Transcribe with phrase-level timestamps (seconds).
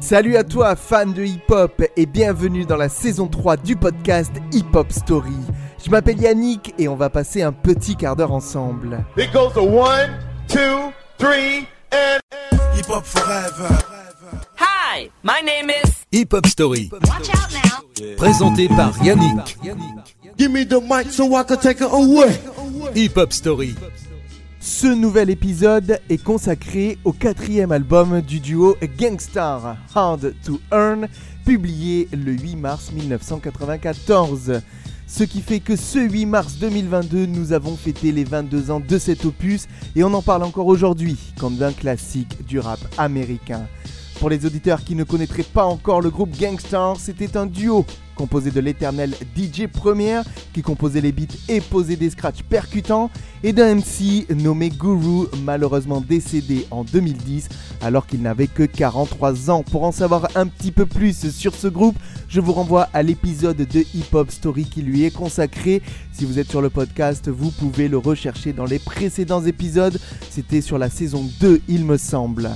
[0.00, 4.64] Salut à toi, fan de hip-hop, et bienvenue dans la saison 3 du podcast Hip
[4.74, 5.34] Hop Story.
[5.84, 9.04] Je m'appelle Yannick et on va passer un petit quart d'heure ensemble.
[9.16, 10.10] It goes to one,
[10.48, 12.20] two, three, and.
[12.76, 13.68] Hip Hop Forever.
[14.58, 15.90] Hi, my name is.
[16.12, 18.14] Hip Hop Story, Watch out now.
[18.16, 19.58] présenté par Yannick.
[20.38, 22.38] Give me the mic so I can take it away.
[22.94, 23.74] Hip Hop Story,
[24.60, 31.06] Ce nouvel épisode est consacré au quatrième album du duo Gangstar, Hard to Earn,
[31.44, 34.60] publié le 8 mars 1994.
[35.06, 38.98] Ce qui fait que ce 8 mars 2022, nous avons fêté les 22 ans de
[38.98, 43.68] cet opus et on en parle encore aujourd'hui comme d'un classique du rap américain.
[44.18, 47.86] Pour les auditeurs qui ne connaîtraient pas encore le groupe Gangstar, c'était un duo
[48.16, 50.22] composé de l'éternel DJ Premier
[50.52, 53.10] qui composait les beats et posait des scratchs percutants
[53.44, 57.48] et d'un MC nommé Guru malheureusement décédé en 2010
[57.80, 59.62] alors qu'il n'avait que 43 ans.
[59.62, 61.96] Pour en savoir un petit peu plus sur ce groupe,
[62.28, 65.80] je vous renvoie à l'épisode de Hip Hop Story qui lui est consacré.
[66.12, 70.00] Si vous êtes sur le podcast, vous pouvez le rechercher dans les précédents épisodes.
[70.28, 72.50] C'était sur la saison 2 il me semble.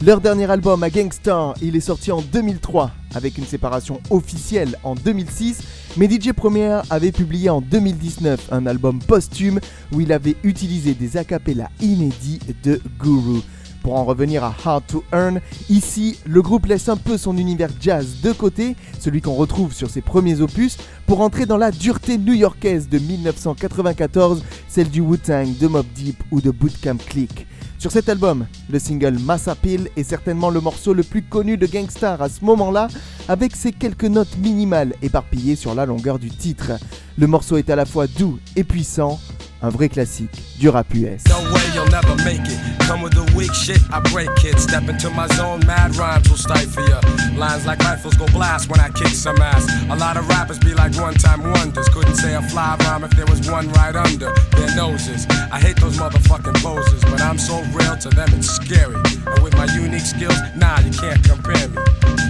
[0.00, 4.94] Leur dernier album à Gangstar, il est sorti en 2003 avec une séparation officielle en
[4.94, 5.60] 2006,
[5.96, 9.58] mais DJ Premier avait publié en 2019 un album posthume
[9.92, 13.40] où il avait utilisé des acapellas inédits de Guru.
[13.82, 17.70] Pour en revenir à Hard to Earn, ici le groupe laisse un peu son univers
[17.80, 20.76] jazz de côté, celui qu'on retrouve sur ses premiers opus,
[21.08, 26.40] pour entrer dans la dureté new-yorkaise de 1994, celle du Wu-Tang, de Mob Deep ou
[26.40, 27.48] de Bootcamp Click.
[27.78, 31.66] Sur cet album, le single Mass Appeal est certainement le morceau le plus connu de
[31.66, 32.88] Gangstar à ce moment-là,
[33.28, 36.72] avec ses quelques notes minimales éparpillées sur la longueur du titre.
[37.16, 39.20] Le morceau est à la fois doux et puissant,
[39.62, 41.26] un vrai classique du rap US.
[41.28, 42.58] No way you'll never make it.
[42.80, 44.58] Come with the weak shit, I break it.
[44.58, 47.00] Step into my zone, mad rhymes will stifle ya.
[47.36, 49.66] Lines like rifles go blast when I kick some ass.
[49.90, 51.88] A lot of rappers be like one time wonders.
[51.88, 55.26] Couldn't say a fly rhyme if there was one right under their noses.
[55.52, 58.96] I hate those motherfucking poses, but I'm so real to them it's scary.
[59.26, 61.82] And with my unique skills, nah, you can't compare me.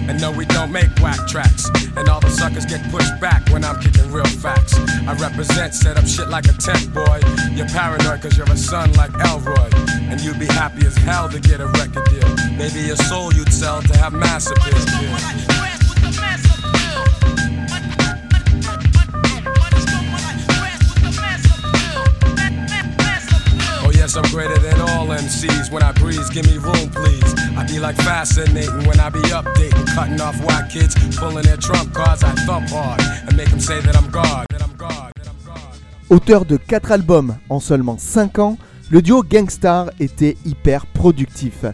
[0.09, 1.69] And no, we don't make whack tracks.
[1.97, 4.75] And all the suckers get pushed back when I'm kicking real facts.
[5.07, 7.21] I represent, set up shit like a tent boy.
[7.53, 9.71] You're paranoid cause you're a son like Elroy.
[10.11, 12.29] And you'd be happy as hell to get a record deal.
[12.57, 14.75] Maybe your soul you'd sell to have mass appeal.
[23.85, 25.71] Oh yes, I'm greater than all MCs.
[25.71, 27.35] When I breeze, give me room, please.
[27.57, 31.95] I be like fascinating when I be updating, cutting off whack kids, pulling their trump
[31.95, 32.25] cards.
[32.25, 34.97] I thump hard and make them say that I'm God, that I'm God, that I'm
[34.97, 35.08] God.
[36.11, 38.57] Auteur de 4 albums en seulement 5 ans,
[38.89, 41.67] le duo Gangstar était hyper productif.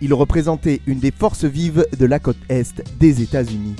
[0.00, 3.74] Il représentait une des forces vives de la côte est des États-Unis.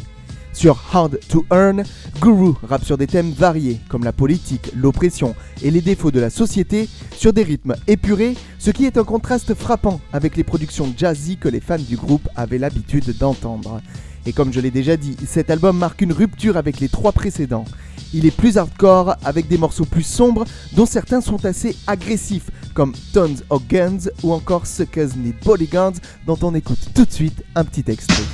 [0.52, 1.84] Sur Hard to Earn,
[2.20, 6.28] Guru rappe sur des thèmes variés comme la politique, l'oppression et les défauts de la
[6.28, 11.36] société sur des rythmes épurés, ce qui est un contraste frappant avec les productions jazzy
[11.36, 13.80] que les fans du groupe avaient l'habitude d'entendre.
[14.26, 17.64] Et comme je l'ai déjà dit, cet album marque une rupture avec les trois précédents.
[18.12, 22.92] Il est plus hardcore avec des morceaux plus sombres dont certains sont assez agressifs comme
[23.12, 25.94] Tons of Guns ou encore Suckers Need Bodyguards
[26.26, 28.24] dont on écoute tout de suite un petit extrait.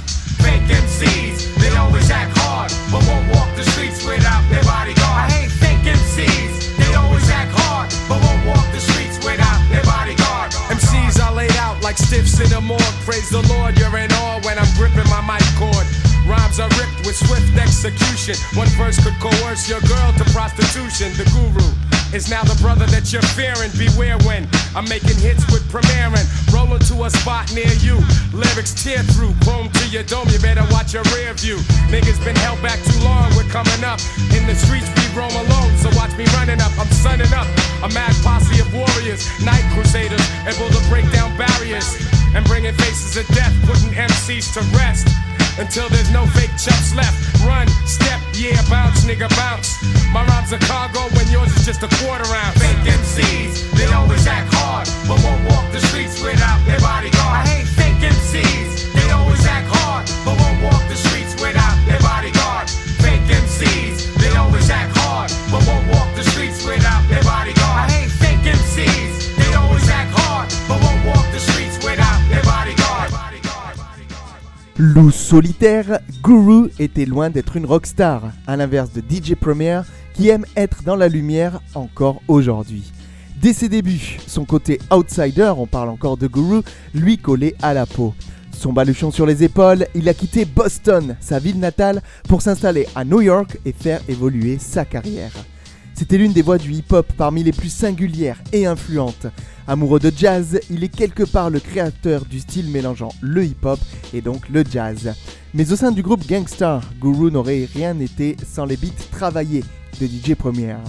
[10.69, 12.83] MCs are laid out like stiffs in the morgue.
[13.05, 15.87] Praise the Lord, you're in awe when I'm gripping my mic cord.
[16.27, 17.46] Rhymes are ripped with swift
[17.87, 18.35] execution.
[18.59, 21.15] One verse could coerce your girl to prostitution.
[21.15, 21.71] The guru
[22.11, 23.71] is now the brother that you're fearing.
[23.79, 26.27] Beware when I'm making hits with premiering.
[26.51, 28.03] Rolling to a spot near you.
[28.35, 30.27] Lyrics tear through, chrome to your dome.
[30.29, 31.59] You better watch your rear view.
[31.87, 33.31] Niggas been held back too long.
[33.39, 34.03] We're coming up.
[34.35, 35.71] In the streets, we roam alone.
[35.79, 36.75] So watch me running up.
[36.79, 37.47] I'm sunning up.
[37.87, 41.87] A mad posse of warriors, night crusaders, able to break down barriers
[42.35, 45.07] and bringing faces of death, putting MCs to rest.
[45.59, 47.17] Until there's no fake chucks left.
[47.45, 49.73] Run, step, yeah, bounce, nigga, bounce.
[50.13, 52.59] My rhymes are cargo when yours is just a quarter ounce.
[52.61, 53.66] Fake MCs,
[74.97, 79.83] Loup solitaire, Guru était loin d'être une rockstar, à l'inverse de DJ Premier
[80.15, 82.91] qui aime être dans la lumière encore aujourd'hui.
[83.37, 86.63] Dès ses débuts, son côté outsider, on parle encore de Guru,
[86.95, 88.15] lui collait à la peau.
[88.53, 93.05] Son baluchon sur les épaules, il a quitté Boston, sa ville natale, pour s'installer à
[93.05, 95.33] New York et faire évoluer sa carrière.
[95.99, 99.29] C'était l'une des voix du hip-hop parmi les plus singulières et influentes.
[99.67, 103.81] Amoureux de jazz, il est quelque part le créateur du style mélangeant le hip-hop
[104.13, 105.15] et donc le jazz.
[105.55, 109.65] Mais au sein du groupe Gangstar, Guru n'aurait rien été sans les beats travaillés
[109.99, 110.81] de DJ Première.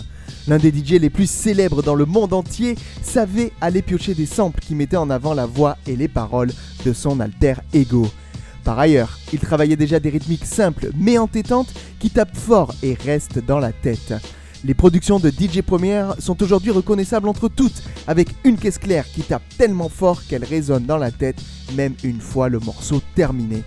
[0.46, 4.60] L'un des DJ les plus célèbres dans le monde entier savait aller piocher des samples
[4.60, 6.52] qui mettaient en avant la voix et les paroles
[6.86, 8.10] de son alter ego.
[8.66, 13.40] Par ailleurs, il travaillait déjà des rythmiques simples mais entêtantes qui tapent fort et restent
[13.40, 14.14] dans la tête.
[14.64, 19.22] Les productions de DJ Première sont aujourd'hui reconnaissables entre toutes, avec une caisse claire qui
[19.22, 21.42] tape tellement fort qu'elle résonne dans la tête,
[21.76, 23.64] même une fois le morceau terminé.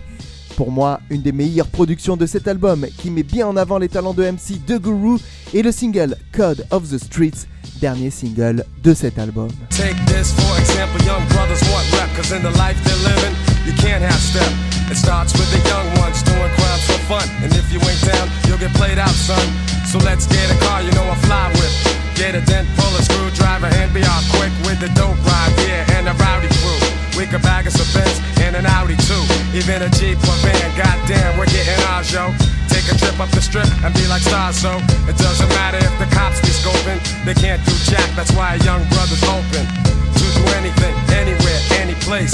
[0.57, 3.87] Pour moi, une des meilleures productions de cet album, qui met bien en avant les
[3.87, 5.17] talents de MC de Guru,
[5.53, 7.47] est le single Code of the Streets,
[7.79, 9.47] dernier single de cet album.
[9.69, 13.35] Take this for example, young brothers want rap, in the life they're living,
[13.65, 14.51] you can't have step.
[14.91, 18.59] It starts with the young ones doing crowds for fun, and if you ain't you'll
[18.59, 19.70] get played out, son.
[19.91, 21.75] So let's get a car, you know I fly with.
[22.15, 25.83] Get a dent, pull a screwdriver, and be off quick with the dope ride, yeah,
[25.99, 26.79] and a rowdy crew.
[27.19, 29.19] We could bag us a Benz and an Audi too,
[29.51, 30.63] even a Jeep or van.
[30.79, 32.31] Goddamn, we're getting ours, yo.
[32.71, 34.79] Take a trip up the strip and be like stars, so
[35.11, 37.03] it doesn't matter if the cops be scoping.
[37.27, 41.99] They can't do jack, that's why a young brother's open to do anything, anywhere, any
[41.99, 42.31] place.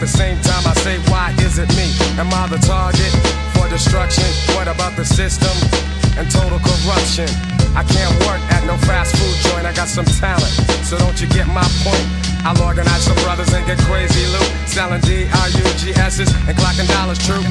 [0.00, 1.92] The same time, I say, why is it me?
[2.16, 3.12] Am I the target
[3.52, 4.24] for destruction?
[4.56, 5.52] What about the system
[6.16, 7.28] and total corruption?
[7.76, 10.50] I can't work at no fast food joint, I got some talent,
[10.88, 12.06] so don't you get my point?
[12.42, 17.44] I'll organize some brothers and get crazy loot, selling D-R-U-G-S's and clocking dollars, true.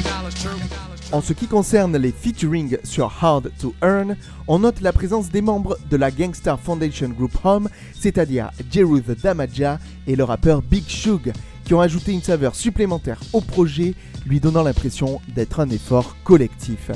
[1.12, 4.16] En ce qui concerne les featuring sur Hard to Earn,
[4.46, 7.68] on note la présence des membres de la Gangstar Foundation Group Home,
[7.98, 11.32] c'est-à-dire Jeruth Damaja et le rappeur Big Shug,
[11.78, 13.94] ajouté une saveur supplémentaire au projet,
[14.26, 16.90] lui donnant l'impression d'être un effort collectif.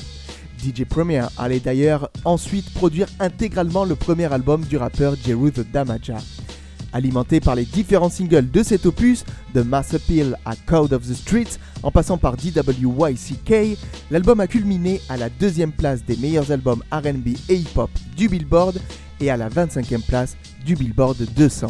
[0.58, 6.16] DJ Premier allait d'ailleurs ensuite produire intégralement le premier album du rappeur Jeruth Damaja.
[6.92, 11.14] Alimenté par les différents singles de cet opus, de Mass Appeal à Code of the
[11.14, 13.76] Streets, en passant par DWYCK,
[14.10, 18.80] l'album a culminé à la deuxième place des meilleurs albums RB et hip-hop du Billboard
[19.20, 21.66] et à la 25e place du Billboard 200.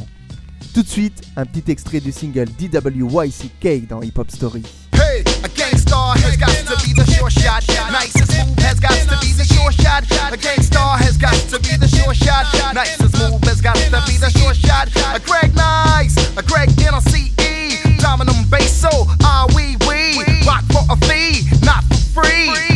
[0.75, 4.61] Tout de suite, un petit extrait du single DWYCK dans Hip Hop Story.
[4.93, 7.63] Hey, a gangstar has got to be the sure shot.
[7.93, 10.03] Nice and smooth has got to be the sure shot.
[10.33, 12.47] A gangstar has got to be the sure shot.
[12.75, 14.89] Nice and smooth has got to be the sure shot.
[15.15, 18.01] A Greg Nice, a Greg NLCE.
[18.01, 18.91] Dominum basso,
[19.23, 20.19] ah wee wee.
[20.45, 22.74] Rock for a fee, not for free.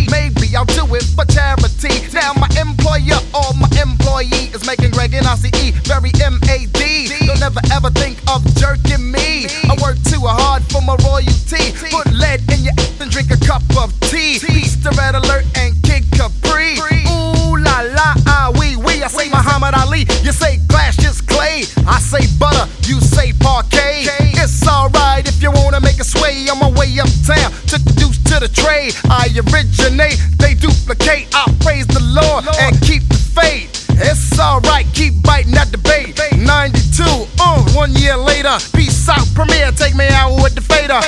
[23.40, 24.06] Parquet.
[24.34, 27.52] It's alright if you wanna make a sway on my way uptown.
[27.66, 28.94] Took the deuce to the trade.
[29.10, 31.28] I originate, they duplicate.
[31.34, 33.86] I praise the Lord and keep the faith.
[34.00, 36.18] It's alright, keep biting at the bait.
[36.36, 37.04] 92,
[37.40, 38.56] uh, one year later.
[38.74, 41.00] Peace out, premiere, take me out with the fader.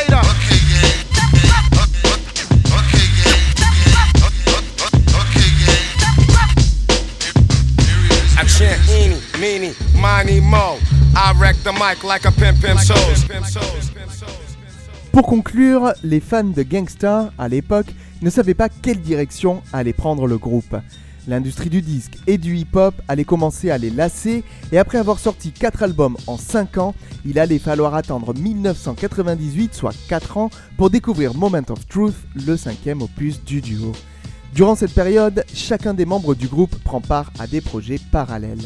[15.13, 17.87] Pour conclure, les fans de Gangstar, à l'époque,
[18.21, 20.77] ne savaient pas quelle direction allait prendre le groupe.
[21.29, 25.53] L'industrie du disque et du hip-hop allait commencer à les lasser et après avoir sorti
[25.53, 26.95] 4 albums en 5 ans,
[27.25, 33.03] il allait falloir attendre 1998, soit 4 ans, pour découvrir Moment of Truth, le cinquième
[33.03, 33.93] opus du duo.
[34.53, 38.59] Durant cette période, chacun des membres du groupe prend part à des projets parallèles.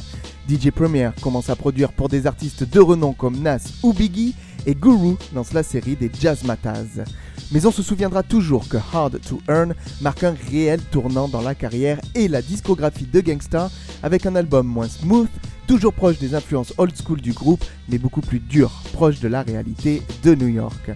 [0.49, 4.35] DJ Premier commence à produire pour des artistes de renom comme Nas ou Biggie
[4.67, 7.05] et Guru lance la série des Jazzmatazz.
[7.53, 11.55] Mais on se souviendra toujours que Hard to Earn marque un réel tournant dans la
[11.55, 13.71] carrière et la discographie de Gangsta
[14.03, 15.29] avec un album moins smooth,
[15.67, 19.43] toujours proche des influences old school du groupe, mais beaucoup plus dur, proche de la
[19.43, 20.91] réalité de New York.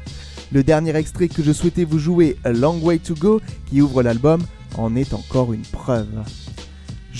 [0.52, 4.02] Le dernier extrait que je souhaitais vous jouer, A Long Way to Go, qui ouvre
[4.02, 4.42] l'album,
[4.76, 6.22] en est encore une preuve.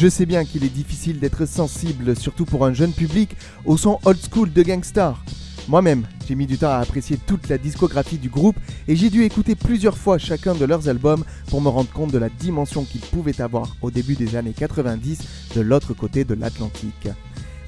[0.01, 3.31] Je sais bien qu'il est difficile d'être sensible, surtout pour un jeune public,
[3.65, 5.25] au son old school de Gangstar.
[5.67, 8.55] Moi-même, j'ai mis du temps à apprécier toute la discographie du groupe
[8.87, 12.19] et j'ai dû écouter plusieurs fois chacun de leurs albums pour me rendre compte de
[12.19, 15.19] la dimension qu'ils pouvaient avoir au début des années 90
[15.57, 17.09] de l'autre côté de l'Atlantique.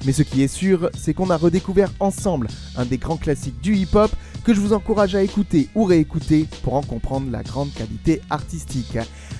[0.05, 2.47] Mais ce qui est sûr, c'est qu'on a redécouvert ensemble
[2.77, 4.09] un des grands classiques du hip-hop
[4.43, 8.97] que je vous encourage à écouter ou réécouter pour en comprendre la grande qualité artistique.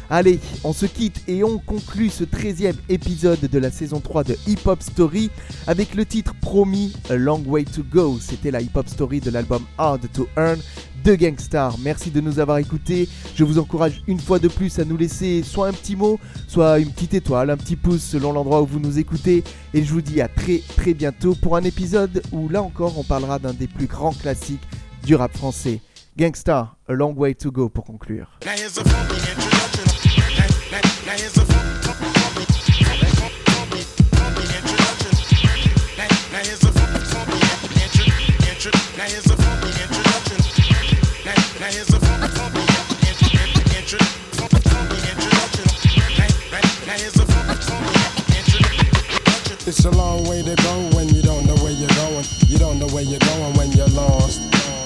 [0.09, 4.37] Allez, on se quitte et on conclut ce 13e épisode de la saison 3 de
[4.45, 5.29] Hip Hop Story
[5.67, 8.17] avec le titre promis A Long Way to Go.
[8.19, 10.59] C'était la hip hop story de l'album Hard to Earn
[11.03, 11.77] de Gangstar.
[11.79, 13.07] Merci de nous avoir écoutés.
[13.35, 16.79] Je vous encourage une fois de plus à nous laisser soit un petit mot, soit
[16.79, 19.43] une petite étoile, un petit pouce selon l'endroit où vous nous écoutez.
[19.73, 23.03] Et je vous dis à très très bientôt pour un épisode où là encore on
[23.03, 24.61] parlera d'un des plus grands classiques
[25.03, 25.81] du rap français.
[26.17, 28.27] Gangstar, A Long Way to Go pour conclure.
[49.71, 52.25] It's a long way to go when you don't know where you're going.
[52.49, 54.41] You don't know where you're going when you're lost.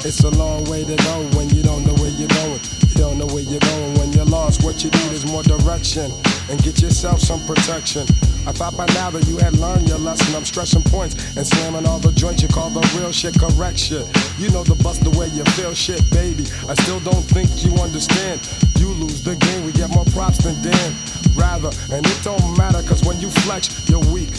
[0.05, 2.61] It's a long way to go when you don't know where you're going.
[2.89, 4.63] You don't know where you're going when you're lost.
[4.63, 6.11] What you need is more direction
[6.51, 8.03] and get yourself some protection.
[8.45, 10.35] I thought by now that you had learned your lesson.
[10.35, 14.05] I'm stressing points and slamming all the joints you call the real shit correct shit.
[14.37, 16.45] You know the bust the way you feel shit, baby.
[16.69, 18.39] I still don't think you understand.
[18.77, 20.93] You lose the game, we get more props than Dan.
[21.33, 24.29] Rather, and it don't matter, cause when you flex, you're weak.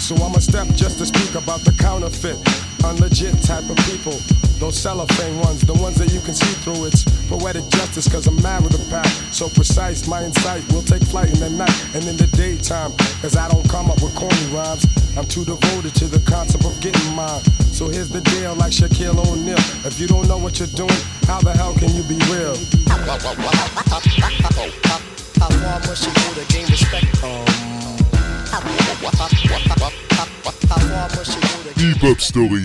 [0.00, 2.36] So I'ma step just to speak about the counterfeit,
[2.88, 4.16] unlegit type of people.
[4.58, 6.86] Those cellophane ones, the ones that you can see through.
[6.86, 9.06] It's poetic justice, cause I'm mad with the pack.
[9.30, 12.92] So precise, my insight will take flight in the night and in the daytime.
[13.20, 14.86] Cause I don't come up with corny rhymes.
[15.16, 17.44] I'm too devoted to the concept of getting mine.
[17.70, 19.60] So here's the deal, like Shaquille O'Neal.
[19.84, 22.56] If you don't know what you're doing, how the hell can you be real?
[22.88, 23.36] How far
[25.86, 27.06] must you go to gain respect?
[27.22, 27.49] Oh.
[31.76, 32.64] Hip Hop Story.